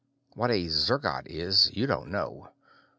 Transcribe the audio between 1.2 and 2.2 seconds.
is, you don't